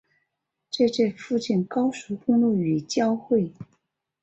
[0.71, 3.53] 在这附近高速公路与交汇。